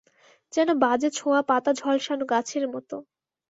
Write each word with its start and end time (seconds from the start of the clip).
যেন 0.53 0.69
বাজে-ছোঁওয়া 0.83 1.41
পাতা-ঝলসানো 1.49 2.25
গাছের 2.25 2.65
মতো। 2.73 2.95